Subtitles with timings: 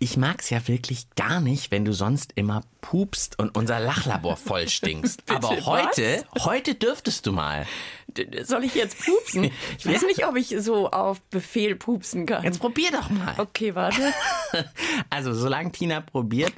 [0.00, 4.68] ich mag's ja wirklich gar nicht, wenn du sonst immer pupst und unser Lachlabor voll
[4.68, 5.24] stinkst.
[5.28, 7.66] Aber heute, heute dürftest du mal.
[8.42, 9.50] Soll ich jetzt pupsen?
[9.78, 12.44] Ich weiß nicht, ob ich so auf Befehl pupsen kann.
[12.44, 13.34] Jetzt probier doch mal.
[13.38, 14.12] Okay, warte.
[15.10, 16.52] Also, solange Tina probiert,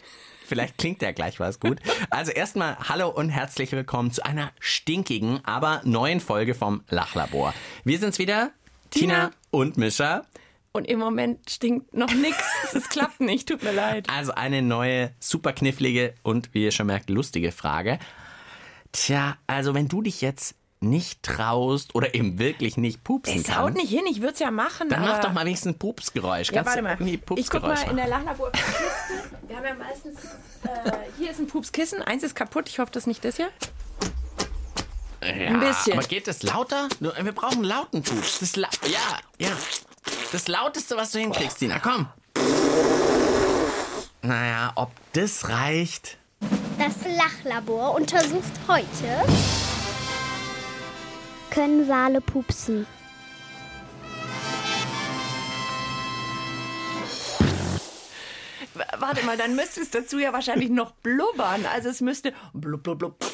[0.47, 1.79] vielleicht klingt ja gleich was gut.
[2.09, 7.53] Also erstmal hallo und herzlich willkommen zu einer stinkigen, aber neuen Folge vom Lachlabor.
[7.85, 8.51] Wir sind's wieder,
[8.91, 9.31] Tina, Tina.
[9.51, 10.25] und Mischa.
[10.73, 12.45] Und im Moment stinkt noch nichts.
[12.73, 14.09] Es klappt nicht, tut mir leid.
[14.09, 17.99] Also eine neue, super knifflige und, wie ihr schon merkt, lustige Frage.
[18.93, 23.75] Tja, also wenn du dich jetzt nicht traust oder eben wirklich nicht pupsen Es haut
[23.75, 24.89] nicht hin, ich würde es ja machen.
[24.89, 26.51] dann mach doch mal wenigstens ein Pupsgeräusch.
[26.53, 26.97] Ja, warte mal.
[26.99, 28.25] irgendwie Ich guck mal in der machen?
[28.25, 28.67] Lachlaborkiste.
[29.49, 30.25] Wir haben ja meistens.
[30.65, 32.01] Äh, hier ist ein Pupskissen.
[32.01, 32.69] Eins ist kaputt.
[32.69, 33.51] Ich hoffe, das ist nicht das hier.
[35.23, 35.93] Ja, ein bisschen.
[35.99, 36.89] Aber geht das lauter?
[36.99, 38.39] Wir brauchen lauten Pups.
[38.41, 39.51] Das La ja, ja.
[40.33, 41.79] Das lauteste, was du hinkriegst, Tina.
[41.81, 42.07] Komm.
[44.23, 46.19] Naja, ob das reicht.
[46.79, 49.25] Das Lachlabor untersucht heute
[51.51, 52.87] Können Wale pupsen?
[58.75, 61.67] W- Warte mal, dann müsste es dazu ja wahrscheinlich noch blubbern.
[61.67, 62.33] Also es müsste.
[62.53, 63.25] Blub, blub, blub.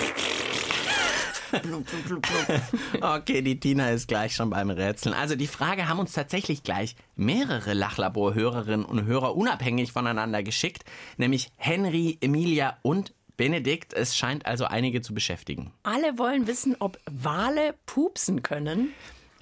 [1.62, 3.02] Blub, blub, blub.
[3.02, 5.14] Okay, die Tina ist gleich schon beim Rätseln.
[5.14, 10.84] Also die Frage haben uns tatsächlich gleich mehrere Lachlabor-Hörerinnen und Hörer unabhängig voneinander geschickt,
[11.16, 13.92] nämlich Henry, Emilia und Benedikt.
[13.92, 15.72] Es scheint also einige zu beschäftigen.
[15.82, 18.94] Alle wollen wissen, ob Wale pupsen können.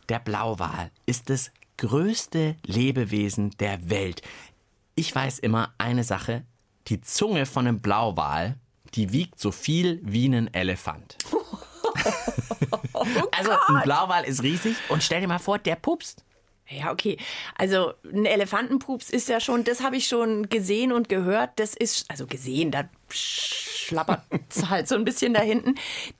[0.09, 4.23] Der Blauwal ist das größte Lebewesen der Welt.
[4.95, 6.45] Ich weiß immer eine Sache.
[6.89, 8.57] Die Zunge von einem Blauwal,
[8.95, 11.17] die wiegt so viel wie ein Elefant.
[13.33, 16.25] Also ein Blauwal ist riesig und stell dir mal vor, der pupst.
[16.69, 17.19] Ja, okay.
[17.57, 21.51] Also ein Elefantenpups ist ja schon, das habe ich schon gesehen und gehört.
[21.57, 25.75] Das ist, also gesehen, da schlappert es halt so ein bisschen da hinten.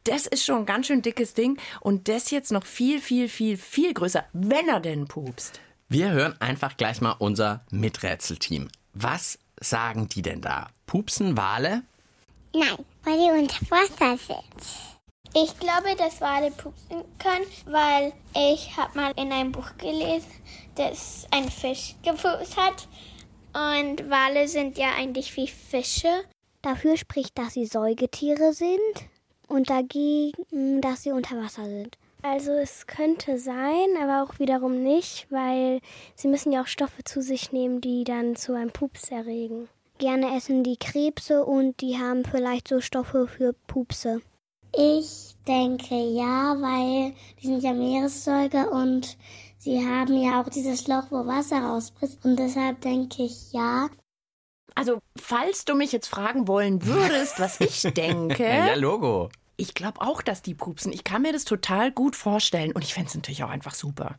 [0.05, 1.59] Das ist schon ein ganz schön dickes Ding.
[1.81, 5.61] Und das jetzt noch viel, viel, viel, viel größer, wenn er denn pupst.
[5.89, 8.69] Wir hören einfach gleich mal unser Miträtselteam.
[8.93, 10.69] Was sagen die denn da?
[10.87, 11.83] Pupsen Wale?
[12.55, 14.94] Nein, weil die unter Wasser sind.
[15.37, 20.31] Ich glaube, dass Wale pupsen können, weil ich habe mal in einem Buch gelesen,
[20.77, 22.87] dass ein Fisch gepupst hat.
[23.53, 26.23] Und Wale sind ja eigentlich wie Fische.
[26.63, 28.79] Dafür spricht, dass sie Säugetiere sind
[29.49, 31.99] und dagegen, dass sie unter Wasser sind.
[32.23, 35.81] Also es könnte sein, aber auch wiederum nicht, weil
[36.15, 39.69] sie müssen ja auch Stoffe zu sich nehmen, die dann zu einem Pups erregen.
[39.99, 44.23] Gerne essen die Krebse und die haben vielleicht so Stoffe für Pupse.
[44.77, 49.17] Ich denke ja, weil die sind ja Meeressäuger und
[49.59, 52.25] sie haben ja auch dieses Loch, wo Wasser rausbricht.
[52.25, 53.89] Und deshalb denke ich ja.
[54.75, 59.29] Also, falls du mich jetzt fragen wollen würdest, was ich denke, Ja, Logo.
[59.57, 60.93] ich glaube auch, dass die pupsen.
[60.93, 64.19] Ich kann mir das total gut vorstellen und ich fände es natürlich auch einfach super.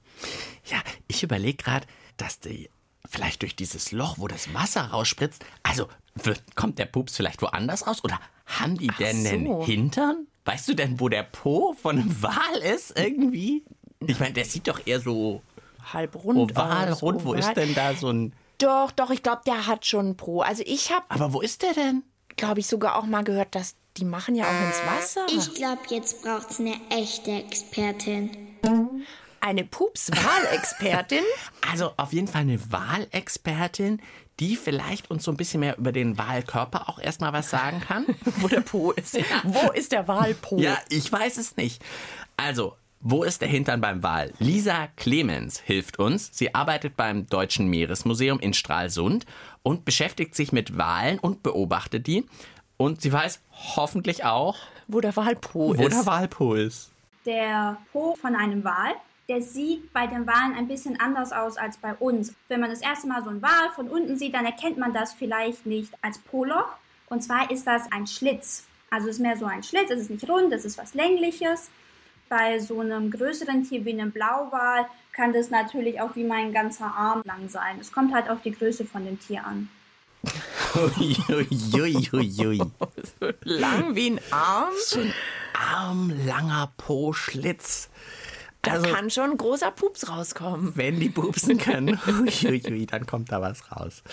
[0.65, 0.77] Ja,
[1.07, 1.85] ich überlege gerade,
[2.17, 2.69] dass die
[3.09, 7.85] vielleicht durch dieses Loch, wo das Wasser rausspritzt, also wird, kommt der Pups vielleicht woanders
[7.87, 8.03] raus?
[8.03, 9.29] Oder haben die denn so.
[9.29, 10.27] einen Hintern?
[10.45, 13.65] Weißt du denn, wo der Po von einem Wal ist irgendwie?
[14.05, 15.41] Ich meine, der sieht doch eher so
[15.91, 16.51] Halb rund.
[16.51, 17.25] oval, aus, rund.
[17.25, 17.39] Wo oval.
[17.39, 18.33] ist denn da so ein...
[18.59, 20.41] Doch, doch, ich glaube, der hat schon Pro.
[20.41, 22.03] Also ich habe, Aber wo ist der denn?
[22.37, 25.25] glaube ich, sogar auch mal gehört, dass die machen ja auch ins Wasser.
[25.29, 28.29] Ich glaube, jetzt braucht es eine echte Expertin.
[29.39, 31.23] Eine Pups-Wahlexpertin.
[31.71, 34.01] Also auf jeden Fall eine Wahlexpertin,
[34.39, 38.05] die vielleicht uns so ein bisschen mehr über den Wahlkörper auch erstmal was sagen kann.
[38.37, 39.17] wo der Po ist.
[39.43, 40.57] Wo ist der Wahlpo?
[40.59, 41.81] Ja, ich weiß es nicht.
[42.37, 44.33] Also, wo ist der Hintern beim Wal?
[44.39, 46.29] Lisa Clemens hilft uns.
[46.33, 49.25] Sie arbeitet beim Deutschen Meeresmuseum in Stralsund
[49.63, 52.25] und beschäftigt sich mit Walen und beobachtet die.
[52.77, 53.41] Und sie weiß
[53.77, 54.57] hoffentlich auch,
[54.87, 55.91] Wo der Wahlpo wo ist.
[55.93, 56.91] der Walpo ist.
[57.25, 58.93] Der Po von einem Wal,
[59.27, 62.33] der sieht bei den Walen ein bisschen anders aus als bei uns.
[62.47, 65.13] Wenn man das erste Mal so einen Wal von unten sieht, dann erkennt man das
[65.13, 66.69] vielleicht nicht als Po-Loch.
[67.07, 68.65] Und zwar ist das ein Schlitz.
[68.89, 71.69] Also es ist mehr so ein Schlitz, es ist nicht rund, es ist was längliches.
[72.29, 76.85] Bei so einem größeren Tier wie einem Blauwal kann das natürlich auch wie mein ganzer
[76.85, 77.77] Arm lang sein.
[77.79, 79.69] Es kommt halt auf die Größe von dem Tier an.
[80.75, 82.61] Uiuiuiui.
[83.43, 84.73] Lang wie ein Arm.
[85.53, 87.89] armlanger Po-Schlitz.
[88.65, 90.73] Da Also- kann schon ein großer Pups rauskommen.
[90.75, 94.03] Wenn die pupsen können, Uiuiui, dann kommt da was raus.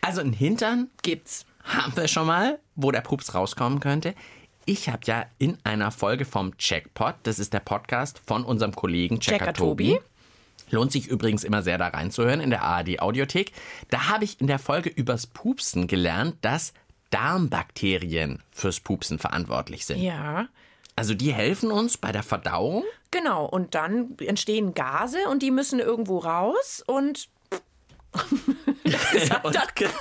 [0.00, 1.44] Also ein Hintern Gibt's.
[1.64, 4.14] haben wir schon mal, wo der Pups rauskommen könnte.
[4.64, 9.18] Ich habe ja in einer Folge vom Checkpot, das ist der Podcast von unserem Kollegen
[9.20, 9.92] Checker, Checker Tobi.
[9.94, 10.00] Tobi.
[10.70, 13.52] Lohnt sich übrigens immer sehr da reinzuhören in der ARD Audiothek.
[13.88, 16.74] Da habe ich in der Folge übers Pupsen gelernt, dass
[17.10, 20.00] Darmbakterien fürs Pupsen verantwortlich sind.
[20.02, 20.48] Ja.
[20.98, 22.84] Also die helfen uns bei der Verdauung.
[23.12, 27.28] Genau, und dann entstehen Gase und die müssen irgendwo raus und
[29.42, 29.92] Und genau.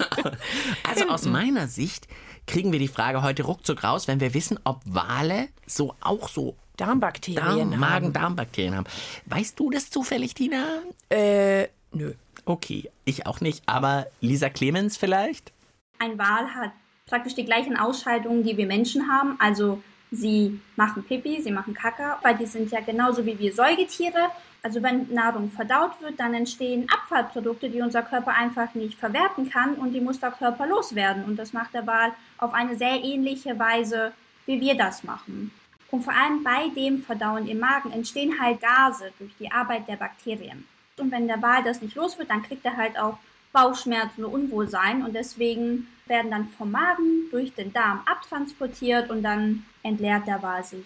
[0.90, 2.08] Also aus meiner Sicht
[2.48, 6.56] kriegen wir die Frage heute ruckzuck raus, wenn wir wissen, ob Wale so auch so
[6.78, 7.80] Darmbakterien Darm, haben.
[7.80, 8.88] Magen-Darm-Bakterien haben.
[9.26, 10.66] Weißt du das zufällig, Tina?
[11.10, 12.14] Äh, nö.
[12.46, 15.52] Okay, ich auch nicht, aber Lisa Clemens vielleicht?
[16.00, 16.72] Ein Wal hat
[17.06, 19.36] praktisch die gleichen Ausscheidungen, die wir Menschen haben.
[19.40, 24.30] Also sie machen Pipi, sie machen Kaka, weil die sind ja genauso wie wir Säugetiere.
[24.64, 29.76] Also wenn Nahrung verdaut wird, dann entstehen Abfallprodukte, die unser Körper einfach nicht verwerten kann
[29.76, 31.26] und die muss der Körper loswerden.
[31.26, 34.14] Und das macht der Wal auf eine sehr ähnliche Weise,
[34.46, 35.52] wie wir das machen.
[35.90, 39.96] Und vor allem bei dem Verdauen im Magen entstehen halt Gase durch die Arbeit der
[39.96, 40.68] Bakterien.
[40.98, 43.18] Und wenn der Wal das nicht los wird, dann kriegt er halt auch
[43.54, 49.66] Bauchschmerzen und Unwohlsein und deswegen werden dann vom Magen durch den Darm abtransportiert und dann
[49.84, 50.86] entleert der Wal sich.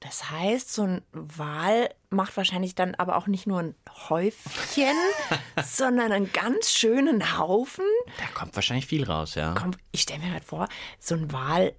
[0.00, 3.76] Das heißt, so ein Wal macht wahrscheinlich dann aber auch nicht nur ein
[4.08, 4.96] Häufchen,
[5.64, 7.84] sondern einen ganz schönen Haufen.
[8.18, 9.54] Da kommt wahrscheinlich viel raus, ja.
[9.56, 10.68] Komm, ich stelle mir gerade vor,
[10.98, 11.72] so ein Wal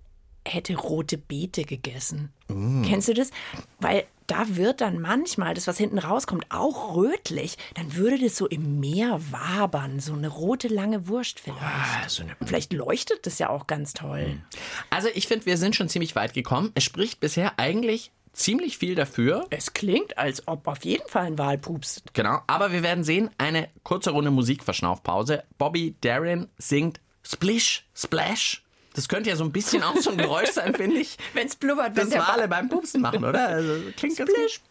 [0.45, 2.31] hätte rote Beete gegessen.
[2.47, 3.31] Kennst du das?
[3.79, 7.57] Weil da wird dann manchmal, das was hinten rauskommt, auch rötlich.
[7.75, 11.61] Dann würde das so im Meer wabern, so eine rote lange Wurst vielleicht.
[11.61, 14.41] Ah, so Vielleicht leuchtet das ja auch ganz toll.
[14.89, 16.71] Also ich finde, wir sind schon ziemlich weit gekommen.
[16.75, 19.45] Es spricht bisher eigentlich ziemlich viel dafür.
[19.49, 22.13] Es klingt, als ob auf jeden Fall ein Wal pupst.
[22.13, 25.43] Genau, aber wir werden sehen, eine kurze Runde Musikverschnaufpause.
[25.57, 28.63] Bobby Darin singt Splish, Splash.
[28.95, 31.17] Das könnte ja so ein bisschen auch so ein Geräusch sein, finde ich.
[31.33, 33.47] Wenn's blubbert, Das wenn Wale beim Pupsen machen, oder?
[33.47, 34.61] Also, klingt ganz Splish.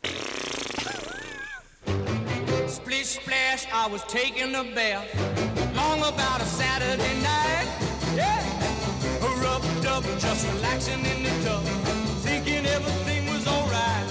[2.68, 5.06] Splish splash, I was taking a bath.
[5.74, 7.66] Long about a Saturday night.
[8.14, 8.38] Yeah.
[9.42, 11.64] Rubbed up, just relaxing in the tub.
[12.22, 14.06] Thinking everything was alright.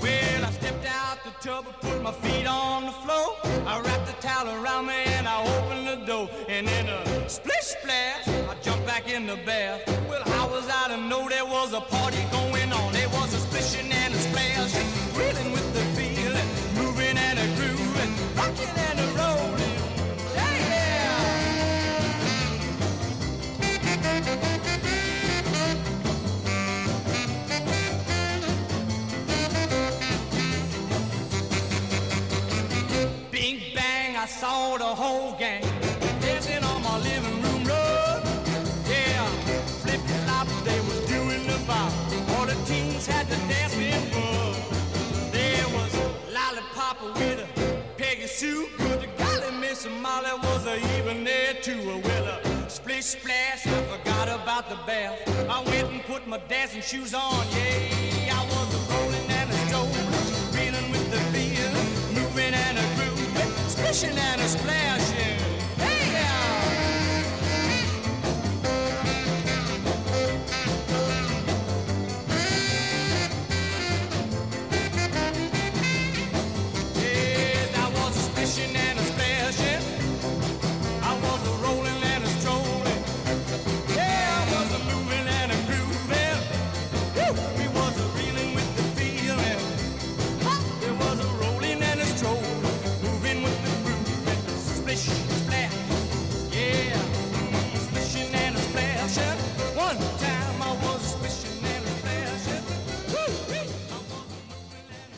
[0.00, 3.36] Well, I stepped out the tub, put my feet on the floor.
[3.66, 6.30] I wrapped the towel around me and I opened the door.
[6.48, 8.26] And in a splish splash,
[9.16, 9.80] in the bath.
[10.10, 12.92] Well, how was I to know there was a party going on?
[12.92, 14.74] There was a splishing and a splash,
[15.16, 19.15] reeling with the feeling, moving and a grooving, rocking and a
[48.38, 49.00] Peggy good.
[49.00, 52.00] The golly Miss Molly was a even there too.
[52.04, 55.18] Well, a splish splash, I forgot about the bath.
[55.48, 57.46] I went and put my dancing shoes on.
[57.52, 60.08] Yeah, I was a rolling and a strolling,
[60.52, 61.72] reeling with the feel,
[62.12, 65.55] moving and a grooving, splishing and a splashing.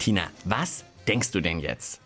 [0.08, 2.00] Tina, was denkst du denn jetzt?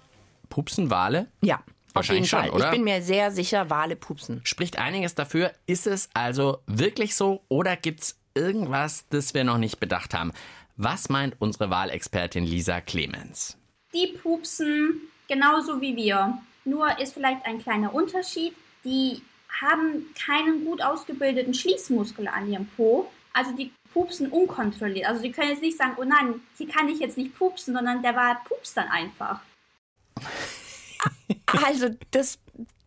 [0.48, 1.28] Pupsen Wale?
[1.40, 2.50] Ja, auf jeden Wahrscheinlich schon, Fall.
[2.50, 2.64] oder?
[2.64, 4.40] Ich bin mir sehr sicher, Wale pupsen.
[4.42, 5.52] Spricht einiges dafür.
[5.66, 10.32] Ist es also wirklich so oder gibt's irgendwas, das wir noch nicht bedacht haben?
[10.76, 13.56] Was meint unsere Wahlexpertin Lisa Clemens?
[13.94, 16.38] Die pupsen genauso wie wir.
[16.64, 18.52] Nur ist vielleicht ein kleiner Unterschied.
[18.84, 19.22] Die
[19.60, 23.08] haben keinen gut ausgebildeten Schließmuskel an ihrem Po.
[23.32, 25.08] Also die pupsen unkontrolliert.
[25.08, 28.02] Also die können jetzt nicht sagen, oh nein, hier kann ich jetzt nicht pupsen, sondern
[28.02, 29.40] der Wal pupst dann einfach.
[31.66, 32.38] Also das,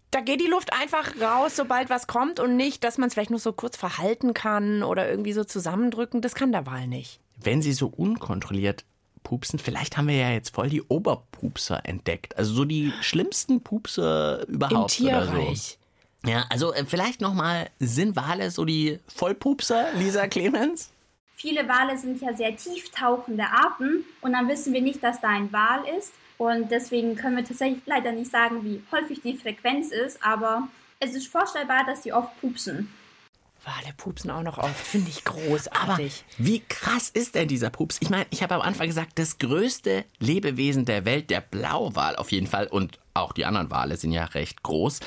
[0.09, 3.29] da geht die Luft einfach raus, sobald was kommt und nicht, dass man es vielleicht
[3.29, 6.21] nur so kurz verhalten kann oder irgendwie so zusammendrücken.
[6.21, 7.19] Das kann der Wal nicht.
[7.39, 8.83] Wenn sie so unkontrolliert
[9.25, 9.59] Pupsen.
[9.59, 12.37] Vielleicht haben wir ja jetzt voll die Oberpupser entdeckt.
[12.37, 14.77] Also so die schlimmsten Pupser Im überhaupt.
[14.77, 15.77] oder Tierreich.
[16.23, 16.31] So.
[16.31, 20.91] Ja, also äh, vielleicht nochmal, sind Wale so die Vollpupser, Lisa Clemens?
[21.35, 25.51] Viele Wale sind ja sehr tieftauchende Arten und dann wissen wir nicht, dass da ein
[25.51, 26.13] Wal ist.
[26.37, 30.67] Und deswegen können wir tatsächlich leider nicht sagen, wie häufig die Frequenz ist, aber
[30.99, 32.89] es ist vorstellbar, dass die oft pupsen.
[33.65, 34.75] Wale pupsen auch noch oft.
[34.75, 36.23] Finde ich Aber großartig.
[36.37, 37.97] wie krass ist denn dieser Pups?
[37.99, 42.31] Ich meine, ich habe am Anfang gesagt, das größte Lebewesen der Welt, der Blauwal auf
[42.31, 42.67] jeden Fall.
[42.67, 44.99] Und auch die anderen Wale sind ja recht groß.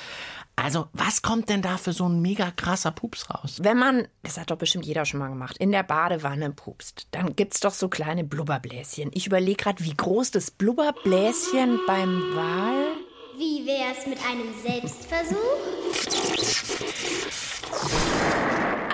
[0.60, 3.58] Also, was kommt denn da für so ein mega krasser Pups raus?
[3.62, 7.36] Wenn man, das hat doch bestimmt jeder schon mal gemacht, in der Badewanne pupst, dann
[7.36, 9.10] gibt's doch so kleine Blubberbläschen.
[9.14, 12.88] Ich überlege gerade, wie groß das Blubberbläschen beim Wal.
[13.36, 15.38] Wie wär's mit einem Selbstversuch?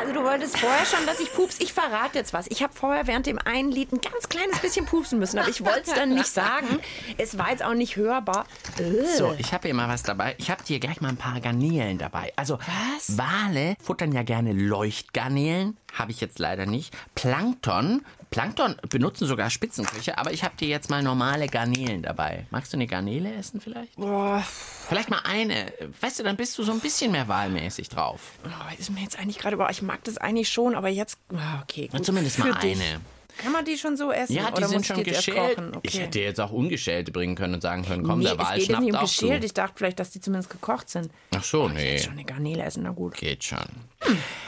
[0.04, 1.58] Also du wolltest vorher schon, dass ich pups.
[1.60, 2.46] Ich verrate jetzt was.
[2.48, 5.64] Ich habe vorher während dem einen Lied ein ganz kleines bisschen pupsen müssen, aber ich
[5.64, 6.78] wollte es dann nicht sagen.
[7.16, 8.44] Es war jetzt auch nicht hörbar.
[8.78, 9.16] Äh.
[9.16, 10.34] So, ich habe hier mal was dabei.
[10.36, 12.34] Ich habe hier gleich mal ein paar Garnelen dabei.
[12.36, 13.16] Also, Was?
[13.16, 15.78] Wale futtern ja gerne Leuchtgarnelen.
[15.94, 16.94] Habe ich jetzt leider nicht.
[17.14, 18.04] Plankton.
[18.34, 22.46] Plankton benutzen sogar Spitzenköche, aber ich habe dir jetzt mal normale Garnelen dabei.
[22.50, 23.94] Magst du eine Garnele essen vielleicht?
[23.94, 24.44] Boah,
[24.88, 25.72] Vielleicht mal eine.
[26.00, 28.20] Weißt du, dann bist du so ein bisschen mehr wahlmäßig drauf.
[28.44, 29.70] oh, ist mir jetzt eigentlich gerade über.
[29.70, 31.18] Ich mag das eigentlich schon, aber jetzt.
[31.32, 32.04] ah, Okay, gut.
[32.04, 32.76] zumindest Für mal dich.
[32.76, 33.00] eine.
[33.38, 34.32] Kann man die schon so essen?
[34.34, 35.56] Ja, die oder sind schon ich geschält.
[35.56, 35.72] kochen?
[35.82, 36.04] Ich Okay.
[36.04, 38.94] hätte jetzt auch ungeschälte bringen können und sagen können, komm, nee, der Wal schnappt nicht
[38.94, 39.26] um auch zu.
[39.26, 39.44] geschält.
[39.44, 41.08] Ich dachte vielleicht, dass die zumindest gekocht sind.
[41.36, 41.92] Ach so, Ich nee.
[41.92, 43.14] jetzt schon eine Garnele essen, na gut.
[43.14, 43.58] Geht schon.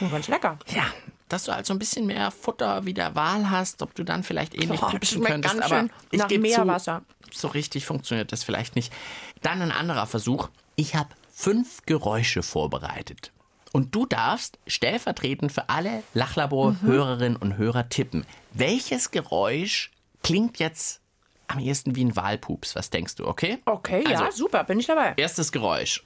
[0.01, 0.57] Oh, ganz lecker.
[0.73, 0.85] Ja,
[1.29, 4.55] dass du also ein bisschen mehr Futter wie der Wal hast, ob du dann vielleicht
[4.55, 5.53] ähnlich Boah, pupsen schmeckt könntest.
[5.55, 7.03] ganz aber schön ich nach Meerwasser.
[7.31, 8.93] Zu, so richtig funktioniert das vielleicht nicht.
[9.41, 10.49] Dann ein anderer Versuch.
[10.75, 13.31] Ich habe fünf Geräusche vorbereitet.
[13.73, 16.03] Und du darfst stellvertretend für alle Mhm.
[16.13, 18.25] Lachlabor-Hörerinnen und Hörer tippen.
[18.53, 19.91] Welches Geräusch
[20.23, 21.01] klingt jetzt
[21.47, 22.75] am ehesten wie ein Walpups?
[22.75, 23.59] Was denkst du, okay?
[23.65, 25.13] Okay, ja, Also- super, bin ich dabei.
[25.17, 26.03] Erstes Geräusch.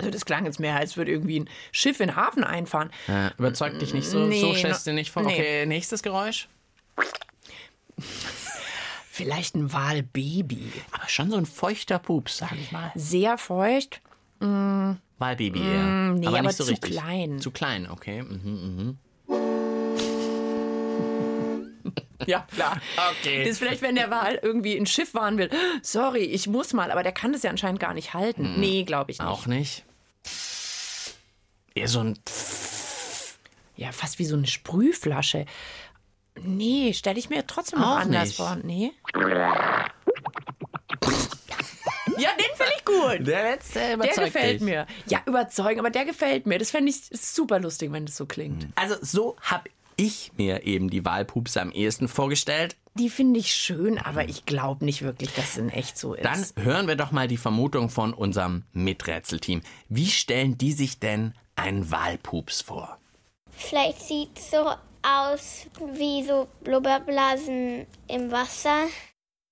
[0.00, 2.90] Also das klang jetzt mehr, als würde irgendwie ein Schiff in den Hafen einfahren.
[3.08, 5.22] Äh, überzeugt dich nicht so, Nee, so stellst du nicht vor.
[5.22, 5.32] nee.
[5.34, 6.48] Okay, nächstes Geräusch.
[9.10, 10.72] Vielleicht ein Walbaby.
[10.92, 12.90] Aber schon so ein feuchter Pups, sag ich mal.
[12.94, 14.00] Sehr feucht.
[14.40, 15.82] Walbaby eher.
[15.82, 16.92] Mm, nee, aber aber nicht so zu richtig.
[16.92, 17.38] klein.
[17.40, 18.22] Zu klein, okay.
[18.22, 18.98] Mhm.
[22.26, 22.78] Ja, klar.
[23.22, 23.40] Okay.
[23.40, 25.48] Das ist vielleicht, wenn der Wal irgendwie ein Schiff fahren will.
[25.82, 28.60] Sorry, ich muss mal, aber der kann das ja anscheinend gar nicht halten.
[28.60, 29.26] Nee, glaube ich nicht.
[29.26, 29.84] Auch nicht.
[31.74, 32.18] Eher so ein.
[33.76, 35.46] Ja, fast wie so eine Sprühflasche.
[36.42, 38.36] Nee, stelle ich mir trotzdem noch Auch anders nicht.
[38.36, 38.56] vor.
[38.62, 38.92] Nee.
[42.18, 43.26] Ja, den finde ich gut.
[43.26, 44.62] Der letzte Der überzeugt gefällt dich.
[44.62, 44.86] mir.
[45.06, 46.58] Ja, überzeugen, aber der gefällt mir.
[46.58, 48.66] Das fände ich super lustig, wenn das so klingt.
[48.74, 52.76] Also, so habe ich mir eben die Walpups am ehesten vorgestellt.
[52.94, 56.24] Die finde ich schön, aber ich glaube nicht wirklich, dass es in echt so ist.
[56.24, 59.62] Dann hören wir doch mal die Vermutung von unserem Miträtselteam.
[59.88, 62.98] Wie stellen die sich denn einen Walpups vor?
[63.50, 64.70] Vielleicht sieht es so
[65.02, 68.86] aus wie so Blubberblasen im Wasser.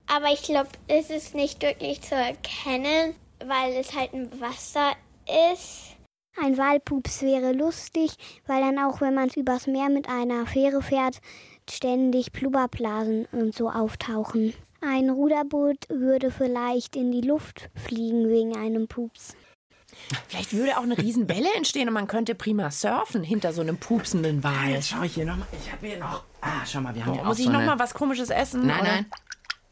[0.07, 4.93] Aber ich glaube, es ist nicht wirklich zu erkennen, weil es halt im Wasser
[5.53, 5.97] ist.
[6.41, 8.13] Ein Walpups wäre lustig,
[8.47, 11.21] weil dann auch, wenn man übers Meer mit einer Fähre fährt,
[11.69, 14.55] ständig Blubberblasen und so auftauchen.
[14.81, 19.35] Ein Ruderboot würde vielleicht in die Luft fliegen wegen einem Pups.
[20.29, 24.43] Vielleicht würde auch eine Riesenwelle entstehen und man könnte prima surfen hinter so einem pupsenden
[24.43, 24.71] Wal.
[24.71, 25.47] Jetzt schaue ich hier nochmal.
[25.53, 26.25] Ich habe hier noch.
[26.41, 28.31] Ah, schau mal, wir haben hier auch Muss ich so noch eine, mal was Komisches
[28.31, 28.67] essen?
[28.67, 28.91] Nein, oder?
[28.93, 29.07] nein.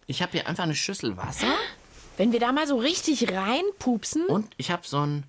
[0.06, 1.54] Ich habe hier einfach eine Schüssel Wasser
[2.16, 5.24] Wenn wir da mal so richtig reinpupsen, und ich habe so ein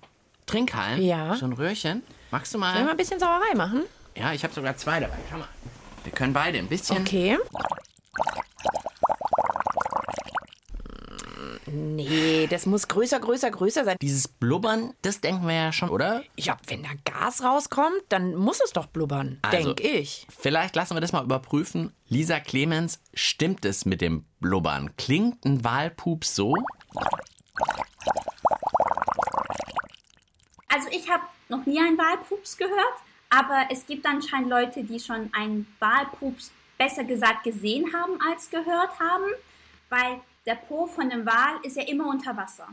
[0.46, 1.34] Trinkhalm, Ja.
[1.36, 2.02] so ein Röhrchen.
[2.30, 2.84] Magst du wollen wir mal?
[2.84, 3.82] mal ein bisschen Sauerei machen?
[4.14, 5.16] Ja, ich habe sogar zwei dabei.
[5.30, 5.48] Schau mal.
[6.04, 6.98] Wir können beide ein bisschen.
[6.98, 7.38] Okay.
[11.72, 13.96] Nee, das muss größer, größer, größer sein.
[14.00, 16.22] Dieses Blubbern, das denken wir ja schon, oder?
[16.36, 20.26] Ja, wenn da Gas rauskommt, dann muss es doch blubbern, Also- denk ich.
[20.38, 21.92] Vielleicht lassen wir das mal überprüfen.
[22.08, 24.94] Lisa Clemens, stimmt es mit dem Blubbern?
[24.96, 26.54] Klingt ein Walpups so?
[30.68, 32.74] Also ich habe noch nie einen Walpups gehört,
[33.30, 38.98] aber es gibt anscheinend Leute, die schon einen Walpups besser gesagt gesehen haben als gehört
[39.00, 39.24] haben,
[39.88, 42.66] weil der Po von dem Wal ist ja immer unter Wasser.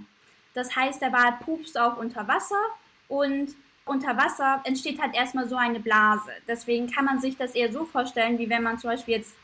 [0.54, 2.62] Das heißt, der Wal pupst auch unter Wasser
[3.10, 3.50] und
[3.84, 6.32] unter Wasser entsteht halt erstmal so eine Blase.
[6.48, 9.36] Deswegen kann man sich das eher so vorstellen, wie wenn man zum Beispiel jetzt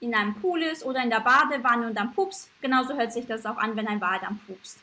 [0.00, 2.50] in einem Pool ist oder in der Badewanne und dann pupst.
[2.60, 4.78] Genauso hört sich das auch an, wenn ein Wal dann pupst.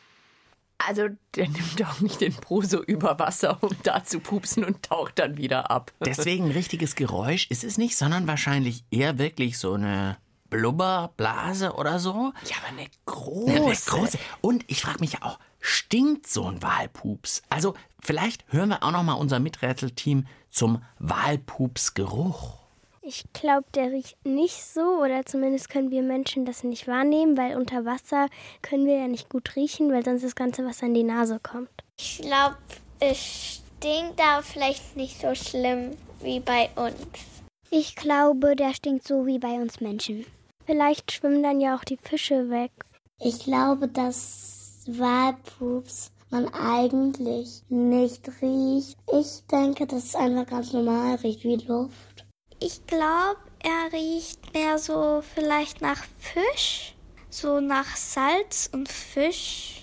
[0.79, 4.83] Also, der nimmt auch nicht den Po so über Wasser, um da zu pupsen und
[4.83, 5.93] taucht dann wieder ab.
[6.03, 10.17] Deswegen ein richtiges Geräusch ist es nicht, sondern wahrscheinlich eher wirklich so eine
[10.49, 12.33] Blubberblase oder so.
[12.45, 13.51] Ja, aber eine große.
[13.51, 14.19] Eine große.
[14.41, 17.41] Und ich frage mich ja auch, stinkt so ein Walpups?
[17.49, 22.59] Also vielleicht hören wir auch noch mal unser Miträtselteam zum Walpupsgeruch.
[23.07, 27.55] Ich glaube, der riecht nicht so oder zumindest können wir Menschen das nicht wahrnehmen, weil
[27.55, 28.29] unter Wasser
[28.63, 31.69] können wir ja nicht gut riechen, weil sonst das ganze Wasser in die Nase kommt.
[31.97, 32.57] Ich glaube,
[32.99, 36.95] es stinkt, aber vielleicht nicht so schlimm wie bei uns.
[37.69, 40.25] Ich glaube, der stinkt so wie bei uns Menschen.
[40.65, 42.72] Vielleicht schwimmen dann ja auch die Fische weg.
[43.19, 48.98] Ich glaube, dass Walpups man eigentlich nicht riecht.
[49.12, 52.25] Ich denke, dass es einfach ganz normal riecht wie Luft.
[52.60, 56.95] Ich glaube, er riecht mehr so vielleicht nach Fisch,
[57.29, 59.81] so nach Salz und Fisch.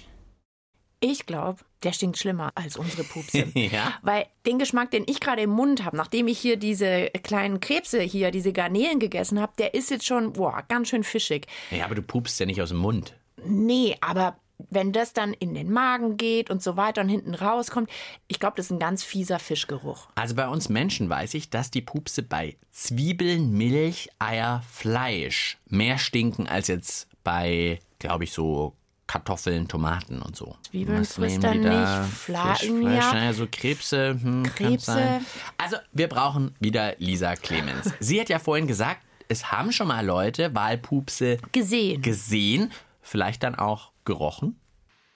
[1.01, 3.47] Ich glaube, der stinkt schlimmer als unsere Pupse.
[3.55, 3.95] Ja.
[4.03, 8.01] Weil den Geschmack, den ich gerade im Mund habe, nachdem ich hier diese kleinen Krebse
[8.01, 11.47] hier, diese Garnelen gegessen habe, der ist jetzt schon, boah, ganz schön fischig.
[11.71, 13.15] Ja, aber du pupst ja nicht aus dem Mund.
[13.45, 14.37] Nee, aber
[14.71, 17.91] wenn das dann in den Magen geht und so weiter und hinten rauskommt,
[18.29, 20.09] ich glaube, das ist ein ganz fieser Fischgeruch.
[20.15, 25.99] Also bei uns Menschen weiß ich, dass die Pupse bei Zwiebeln, Milch, Eier, Fleisch mehr
[25.99, 28.75] stinken als jetzt bei, glaube ich, so
[29.06, 30.56] Kartoffeln, Tomaten und so.
[30.62, 31.04] Zwiebeln
[31.44, 32.04] er da?
[32.04, 33.12] nicht, Fla- Fisch, Fleisch, ja.
[33.12, 34.18] naja, so Krebse.
[34.21, 35.21] Hm, Krebse.
[35.59, 37.92] Also wir brauchen wieder Lisa Clemens.
[38.00, 42.00] Sie hat ja vorhin gesagt, es haben schon mal Leute Walpupse Gesehen.
[42.02, 44.59] gesehen, vielleicht dann auch gerochen.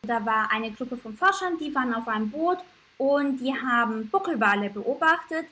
[0.03, 2.59] Da war eine Gruppe von Forschern, die waren auf einem Boot
[2.99, 5.47] und die haben Buckelwale beobachtet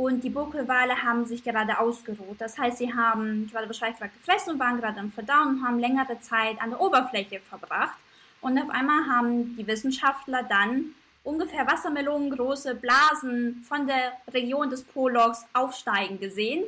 [0.00, 2.36] und die Buckelwale haben sich gerade ausgeruht.
[2.38, 6.18] Das heißt, sie haben gerade gerade gefressen und waren gerade am Verdauen und haben längere
[6.20, 7.98] Zeit an der Oberfläche verbracht.
[8.40, 15.44] Und auf einmal haben die Wissenschaftler dann ungefähr wassermelonengroße Blasen von der Region des Polochs
[15.52, 16.64] aufsteigen gesehen.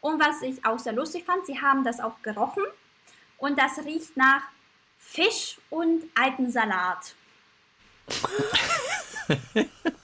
[0.00, 2.62] Und was ich auch sehr lustig fand, sie haben das auch gerochen
[3.38, 4.42] und das riecht nach
[4.96, 7.16] Fisch und alten Salat.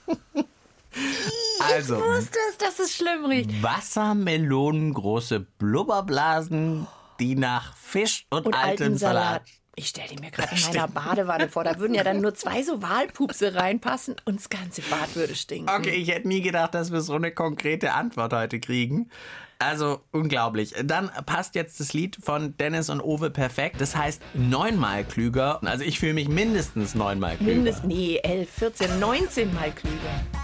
[1.73, 3.63] Also Ich wusste es, dass es schlimm riecht.
[3.63, 6.87] Wassermelonengroße Blubberblasen,
[7.19, 9.43] die nach Fisch und, Und altem Salat.
[9.75, 11.63] Ich stelle die mir gerade in meiner Badewanne vor.
[11.63, 15.69] Da würden ja dann nur zwei so Walpupse reinpassen und das ganze Bad würde stinken.
[15.69, 19.09] Okay, ich hätte nie gedacht, dass wir so eine konkrete Antwort heute kriegen.
[19.57, 20.75] Also unglaublich.
[20.83, 23.79] Dann passt jetzt das Lied von Dennis und Owe perfekt.
[23.79, 25.59] Das heißt neunmal klüger.
[25.63, 27.53] Also ich fühle mich mindestens neunmal klüger.
[27.53, 30.42] Mindestens, nee, 11, 14, 19 Mal klüger.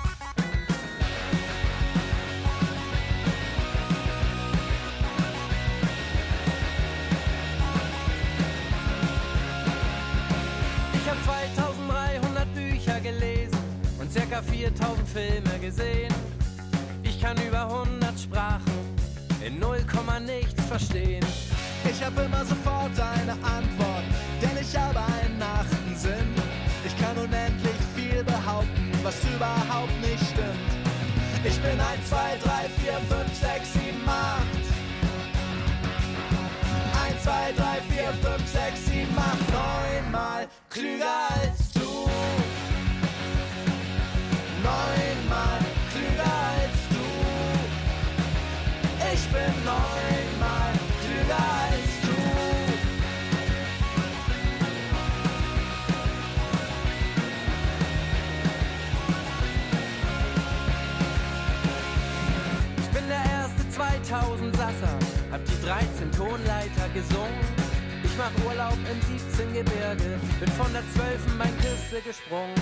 [15.14, 16.14] Filme gesehen.
[17.04, 18.80] Ich kann über 100 Sprachen
[19.44, 19.78] in 0,
[20.26, 21.26] nichts verstehen.
[21.90, 24.04] Ich habe immer sofort eine Antwort,
[24.42, 26.30] denn ich habe einen Nachtsinn.
[26.86, 30.70] Ich kann unendlich viel behaupten, was überhaupt nicht stimmt.
[31.44, 34.39] Ich bin 1, 2, 3, 4, 5, 6, 7, 8.
[66.94, 67.40] gesungen.
[68.04, 72.56] Ich mach Urlaub im 17 Gebirge, bin von der 12 in mein Küste gesprungen.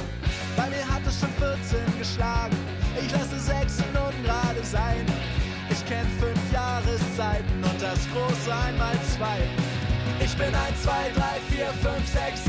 [0.55, 2.57] Bei mir hat es schon 14 geschlagen.
[2.99, 5.05] Ich lasse 6 und ungerade sein.
[5.69, 9.39] Ich kenn fünf Jahreszeiten und das große einmal zwei.
[10.19, 12.46] Ich bin 1, 2, 3, 4, 5, 6,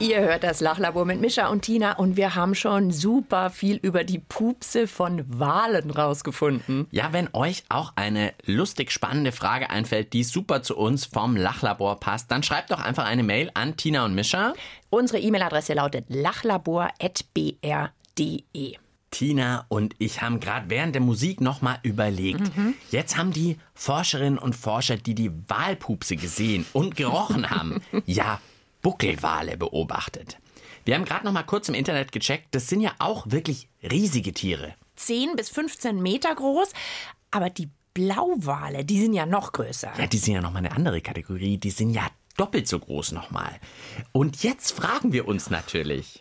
[0.00, 4.04] Ihr hört das Lachlabor mit Mischa und Tina und wir haben schon super viel über
[4.04, 6.86] die Pupse von Walen rausgefunden.
[6.92, 11.98] Ja, wenn euch auch eine lustig spannende Frage einfällt, die super zu uns vom Lachlabor
[11.98, 14.54] passt, dann schreibt doch einfach eine Mail an Tina und Mischa.
[14.88, 18.76] Unsere E-Mail-Adresse lautet lachlabor.br.de.
[19.10, 22.52] Tina und ich haben gerade während der Musik nochmal überlegt.
[22.92, 28.38] Jetzt haben die Forscherinnen und Forscher, die die Walpupse gesehen und gerochen haben, ja
[28.82, 30.38] Buckelwale beobachtet.
[30.84, 34.32] Wir haben gerade noch mal kurz im Internet gecheckt, das sind ja auch wirklich riesige
[34.32, 34.74] Tiere.
[34.96, 36.72] 10 bis 15 Meter groß,
[37.30, 39.92] aber die Blauwale, die sind ja noch größer.
[39.98, 43.12] Ja, die sind ja noch mal eine andere Kategorie, die sind ja doppelt so groß
[43.12, 43.50] nochmal.
[44.12, 46.20] Und jetzt fragen wir uns natürlich,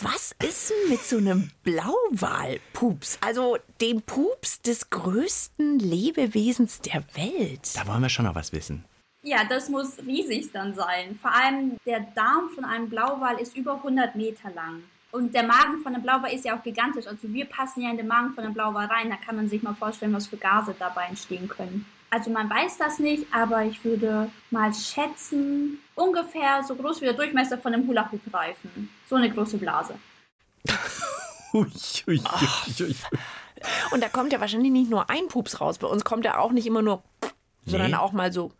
[0.00, 3.18] Was ist denn mit so einem Blauwalpups?
[3.20, 7.74] Also dem Pups des größten Lebewesens der Welt.
[7.74, 8.84] da wollen wir schon noch was wissen.
[9.22, 11.18] Ja, das muss riesig dann sein.
[11.20, 14.82] Vor allem der Darm von einem Blauwal ist über 100 Meter lang.
[15.12, 17.06] Und der Magen von einem Blauwal ist ja auch gigantisch.
[17.06, 19.10] Also wir passen ja in den Magen von einem Blauwal rein.
[19.10, 21.84] Da kann man sich mal vorstellen, was für Gase dabei entstehen können.
[22.10, 27.14] Also man weiß das nicht, aber ich würde mal schätzen, ungefähr so groß wie der
[27.14, 28.88] Durchmesser von einem Hula-Hoop-Reifen.
[29.08, 29.94] So eine große Blase.
[31.52, 31.66] Ui,
[32.06, 32.20] ui,
[32.80, 32.96] ui.
[33.90, 35.78] Und da kommt ja wahrscheinlich nicht nur ein Pups raus.
[35.78, 37.02] Bei uns kommt ja auch nicht immer nur,
[37.66, 37.96] sondern Nee.
[37.96, 38.52] auch mal so.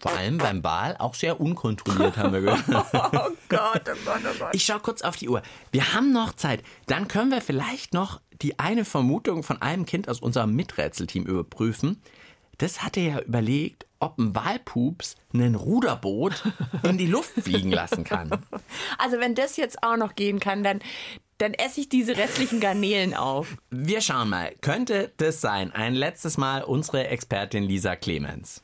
[0.00, 2.64] Vor allem beim Wal auch sehr unkontrolliert, haben wir gehört.
[3.12, 4.54] Oh Gott, oh Gott, oh Gott.
[4.54, 5.42] Ich schaue kurz auf die Uhr.
[5.72, 6.62] Wir haben noch Zeit.
[6.86, 12.00] Dann können wir vielleicht noch die eine Vermutung von einem Kind aus unserem Miträtselteam überprüfen.
[12.58, 16.44] Das hatte ja überlegt, ob ein Walpups ein Ruderboot
[16.82, 18.30] in die Luft fliegen lassen kann.
[18.98, 20.80] Also wenn das jetzt auch noch gehen kann, dann,
[21.38, 23.56] dann esse ich diese restlichen Garnelen auf.
[23.70, 24.52] Wir schauen mal.
[24.60, 25.72] Könnte das sein?
[25.72, 28.62] Ein letztes Mal unsere Expertin Lisa Clemens.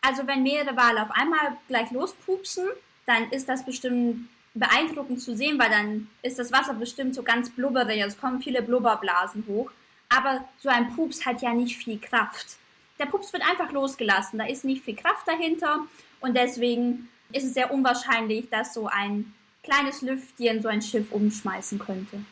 [0.00, 2.66] Also wenn mehrere Wale auf einmal gleich lospupsen,
[3.06, 7.50] dann ist das bestimmt beeindruckend zu sehen, weil dann ist das Wasser bestimmt so ganz
[7.50, 9.70] blubberig, also es kommen viele Blubberblasen hoch.
[10.08, 12.56] Aber so ein Pups hat ja nicht viel Kraft.
[12.98, 15.86] Der Pups wird einfach losgelassen, da ist nicht viel Kraft dahinter
[16.20, 21.78] und deswegen ist es sehr unwahrscheinlich, dass so ein kleines Lüftchen so ein Schiff umschmeißen
[21.78, 22.24] könnte.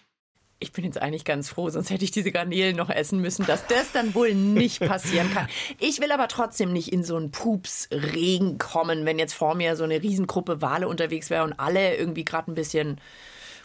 [0.59, 3.67] Ich bin jetzt eigentlich ganz froh, sonst hätte ich diese Garnelen noch essen müssen, dass
[3.67, 5.49] das dann wohl nicht passieren kann.
[5.79, 9.85] Ich will aber trotzdem nicht in so einen Pupsregen kommen, wenn jetzt vor mir so
[9.85, 12.99] eine Riesengruppe Wale unterwegs wäre und alle irgendwie gerade ein bisschen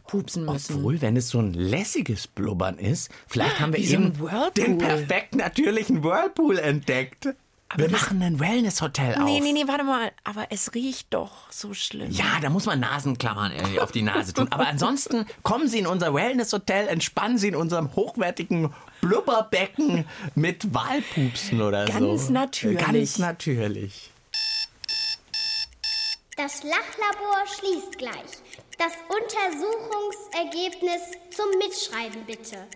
[0.05, 0.75] pupsen müssen.
[0.77, 4.51] Obwohl, wenn es so ein lässiges Blubbern ist, vielleicht haben wir Wie so eben Whirlpool.
[4.51, 7.29] den perfekt natürlichen Whirlpool entdeckt.
[7.75, 9.23] Wir machen ein Wellness-Hotel auf.
[9.23, 10.11] Nee, nee, nee, warte mal.
[10.23, 12.11] Aber es riecht doch so schlimm.
[12.11, 14.47] Ja, da muss man Nasenklammern äh, auf die Nase tun.
[14.49, 20.05] Aber ansonsten kommen Sie in unser Wellness-Hotel, entspannen Sie in unserem hochwertigen Blubberbecken
[20.35, 21.93] mit Walpupsen oder so.
[21.93, 22.79] Ganz natürlich.
[22.79, 24.11] Ganz natürlich.
[26.37, 28.41] Das Lachlabor schließt gleich.
[28.77, 32.67] Das Untersuchungsergebnis zum Mitschreiben bitte.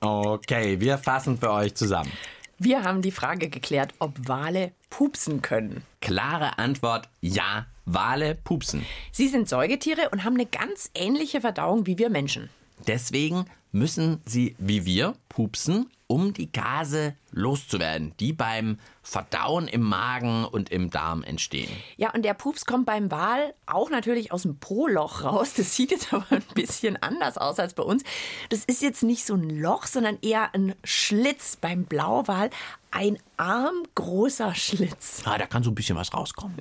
[0.00, 2.10] Okay, wir fassen für euch zusammen.
[2.58, 5.82] Wir haben die Frage geklärt, ob Wale pupsen können.
[6.00, 8.86] Klare Antwort, ja, Wale pupsen.
[9.10, 12.50] Sie sind Säugetiere und haben eine ganz ähnliche Verdauung wie wir Menschen.
[12.86, 20.44] Deswegen müssen sie, wie wir, pupsen, um die Gase loszuwerden, die beim Verdauen im Magen
[20.44, 21.70] und im Darm entstehen.
[21.96, 25.54] Ja, und der Pups kommt beim Wal auch natürlich aus dem Po-Loch raus.
[25.56, 28.04] Das sieht jetzt aber ein bisschen anders aus als bei uns.
[28.50, 32.50] Das ist jetzt nicht so ein Loch, sondern eher ein Schlitz beim Blauwal.
[32.90, 35.22] Ein armgroßer Schlitz.
[35.24, 36.58] Ah, da kann so ein bisschen was rauskommen.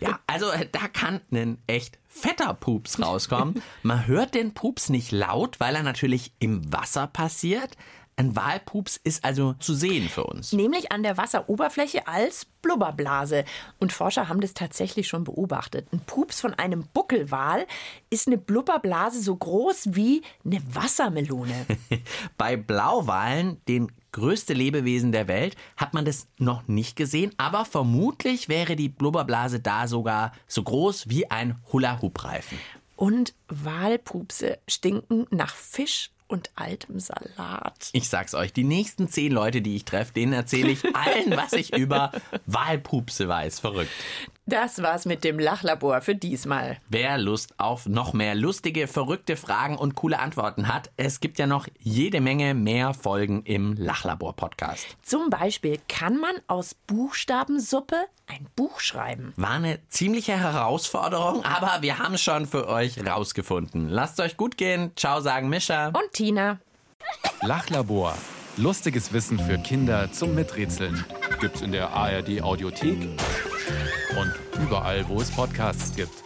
[0.00, 3.60] ja, also äh, da kann ein echt fetter Pups rauskommen.
[3.82, 7.76] Man hört den Pups nicht laut, weil er natürlich im Wasser passiert.
[8.16, 10.52] Ein Walpups ist also zu sehen für uns.
[10.52, 13.44] Nämlich an der Wasseroberfläche als Blubberblase.
[13.80, 15.88] Und Forscher haben das tatsächlich schon beobachtet.
[15.92, 17.66] Ein Pups von einem Buckelwal
[18.10, 21.66] ist eine Blubberblase so groß wie eine Wassermelone.
[22.36, 28.50] Bei Blauwalen, den größte Lebewesen der Welt, hat man das noch nicht gesehen, aber vermutlich
[28.50, 32.58] wäre die Blubberblase da sogar so groß wie ein Hula-Hoop-Reifen.
[32.94, 37.90] Und Walpupse stinken nach Fisch und altem Salat.
[37.92, 41.52] Ich sag's euch, die nächsten zehn Leute, die ich treffe, denen erzähle ich allen, was
[41.52, 42.12] ich über
[42.46, 43.60] Walpupse weiß.
[43.60, 43.90] Verrückt.
[44.46, 46.78] Das war's mit dem Lachlabor für diesmal.
[46.88, 51.46] Wer Lust auf noch mehr lustige, verrückte Fragen und coole Antworten hat, es gibt ja
[51.46, 54.96] noch jede Menge mehr Folgen im Lachlabor-Podcast.
[55.02, 59.32] Zum Beispiel kann man aus Buchstabensuppe ein Buch schreiben.
[59.36, 63.88] War eine ziemliche Herausforderung, aber wir haben es schon für euch rausgefunden.
[63.88, 64.90] Lasst euch gut gehen.
[64.96, 65.88] Ciao, sagen Mischa.
[65.88, 66.58] Und Tina.
[67.42, 68.16] Lachlabor.
[68.58, 71.04] Lustiges Wissen für Kinder zum Miträtseln.
[71.40, 72.98] Gibt's in der ARD Audiothek
[74.18, 76.22] und überall, wo es Podcasts gibt.